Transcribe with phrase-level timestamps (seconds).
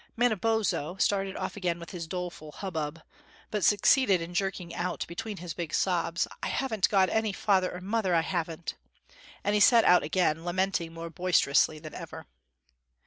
[0.17, 3.03] Manabozho started off again with his doleful hubbub;
[3.51, 7.81] but succeeded in jerking out between his big sobs, "I haven't got any father or
[7.81, 8.73] mother; I haven't,"
[9.43, 12.25] and he set out again lamenting more boisterously than ever.